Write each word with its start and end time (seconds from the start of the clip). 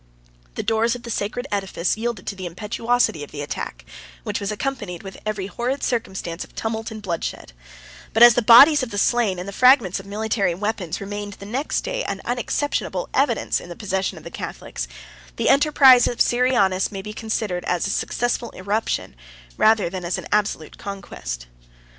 The 0.55 0.63
doors 0.63 0.95
of 0.95 1.03
the 1.03 1.11
sacred 1.11 1.45
edifice 1.51 1.95
yielded 1.95 2.25
to 2.25 2.35
the 2.35 2.47
impetuosity 2.47 3.23
of 3.23 3.29
the 3.29 3.43
attack, 3.43 3.85
which 4.23 4.39
was 4.39 4.51
accompanied 4.51 5.03
with 5.03 5.19
every 5.27 5.45
horrid 5.45 5.83
circumstance 5.83 6.43
of 6.43 6.55
tumult 6.55 6.89
and 6.89 7.03
bloodshed; 7.03 7.53
but, 8.11 8.23
as 8.23 8.33
the 8.33 8.41
bodies 8.41 8.81
of 8.81 8.89
the 8.89 8.97
slain, 8.97 9.37
and 9.37 9.47
the 9.47 9.53
fragments 9.53 9.99
of 9.99 10.07
military 10.07 10.55
weapons, 10.55 10.99
remained 11.01 11.33
the 11.33 11.45
next 11.45 11.81
day 11.81 12.03
an 12.05 12.19
unexceptionable 12.25 13.09
evidence 13.13 13.59
in 13.61 13.69
the 13.69 13.75
possession 13.75 14.17
of 14.17 14.23
the 14.23 14.31
Catholics, 14.31 14.87
the 15.35 15.49
enterprise 15.49 16.07
of 16.07 16.17
Syrianus 16.19 16.91
may 16.91 17.03
be 17.03 17.13
considered 17.13 17.63
as 17.65 17.85
a 17.85 17.91
successful 17.91 18.49
irruption 18.55 19.15
rather 19.55 19.87
than 19.87 20.03
as 20.03 20.17
an 20.17 20.25
absolute 20.31 20.79
conquest. 20.79 21.45